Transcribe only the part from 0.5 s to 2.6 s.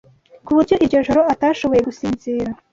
buryo iryo joro atashoboye gusinzira